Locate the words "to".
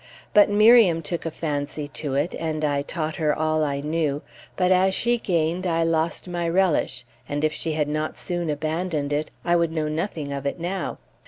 1.89-2.15